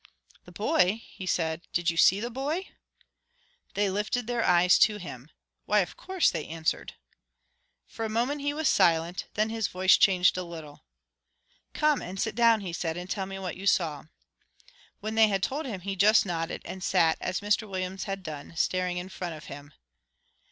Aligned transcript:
"The 0.45 0.51
boy?" 0.51 1.03
he 1.11 1.27
said: 1.27 1.61
"did 1.73 1.91
you 1.91 1.95
see 1.95 2.19
the 2.19 2.31
boy?" 2.31 2.69
They 3.75 3.87
lifted 3.87 4.25
their 4.25 4.43
eyes 4.43 4.79
to 4.79 4.97
him. 4.97 5.29
"Why, 5.67 5.81
of 5.81 5.95
course," 5.95 6.31
they 6.31 6.47
answered. 6.47 6.93
For 7.85 8.03
a 8.03 8.09
moment 8.09 8.41
he 8.41 8.51
was 8.51 8.67
silent. 8.67 9.27
Then 9.35 9.51
his 9.51 9.67
voice 9.67 9.97
changed 9.97 10.37
a 10.37 10.43
little. 10.43 10.85
"Come 11.75 12.01
and 12.01 12.19
sit 12.19 12.33
down," 12.33 12.61
he 12.61 12.73
said, 12.73 12.97
"and 12.97 13.11
tell 13.11 13.27
me 13.27 13.37
what 13.37 13.57
you 13.57 13.67
saw." 13.67 14.05
When 15.01 15.13
they 15.13 15.27
had 15.27 15.43
told 15.43 15.67
him, 15.67 15.81
he 15.81 15.95
just 15.95 16.25
nodded, 16.25 16.63
and 16.65 16.83
sat, 16.83 17.19
as 17.21 17.41
Mr 17.41 17.69
Williams 17.69 18.05
had 18.05 18.23
done, 18.23 18.55
staring 18.57 18.97
in 18.97 19.07
front 19.07 19.35
of 19.35 19.45
him. 19.53 19.71